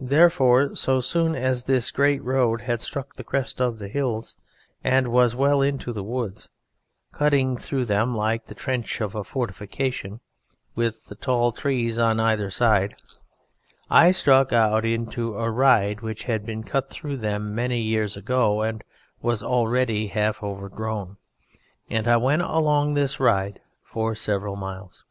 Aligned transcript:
Therefore, 0.00 0.74
so 0.74 1.02
soon 1.02 1.36
as 1.36 1.64
this 1.64 1.90
great 1.90 2.24
road 2.24 2.62
had 2.62 2.80
struck 2.80 3.14
the 3.16 3.22
crest 3.22 3.60
of 3.60 3.78
the 3.78 3.88
hills 3.88 4.38
and 4.82 5.08
was 5.08 5.36
well 5.36 5.60
into 5.60 5.92
the 5.92 6.02
woods 6.02 6.48
(cutting 7.12 7.58
through 7.58 7.84
them 7.84 8.14
like 8.14 8.46
the 8.46 8.54
trench 8.54 9.02
of 9.02 9.14
a 9.14 9.22
fortification, 9.22 10.20
with 10.74 11.08
the 11.08 11.14
tall 11.14 11.52
trees 11.52 11.98
on 11.98 12.18
either 12.18 12.50
side) 12.50 12.94
I 13.90 14.12
struck 14.12 14.50
out 14.50 14.86
into 14.86 15.36
a 15.36 15.50
ride 15.50 16.00
which 16.00 16.24
had 16.24 16.46
been 16.46 16.62
cut 16.64 16.88
through 16.88 17.18
them 17.18 17.54
many 17.54 17.82
years 17.82 18.16
ago 18.16 18.62
and 18.62 18.82
was 19.20 19.42
already 19.42 20.06
half 20.06 20.42
overgrown, 20.42 21.18
and 21.90 22.08
I 22.08 22.16
went 22.16 22.40
along 22.40 22.94
this 22.94 23.20
ride 23.20 23.60
for 23.84 24.14
several 24.14 24.56
miles. 24.56 25.04